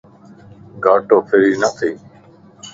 گاٽو 0.83 1.17
فري 1.27 1.51
نه 1.61 1.69
ٿي 1.77 1.91